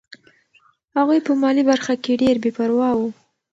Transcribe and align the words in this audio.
هغوی 0.97 1.19
په 1.27 1.33
مالي 1.41 1.63
برخه 1.71 1.93
کې 2.03 2.19
ډېر 2.21 2.35
بې 2.43 2.51
پروا 2.57 2.89
وو. 2.97 3.09